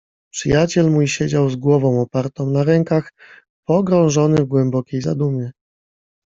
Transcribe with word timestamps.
"Przyjaciel 0.33 0.91
mój 0.91 1.07
siedział 1.07 1.49
z 1.49 1.55
głową 1.55 2.01
opartą 2.01 2.49
na 2.49 2.63
rękach, 2.63 3.13
pogrążony 3.67 4.37
w 4.37 4.43
głębokiej 4.47 5.01
zadumie." 5.01 5.51